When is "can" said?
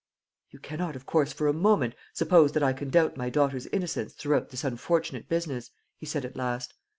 2.73-2.89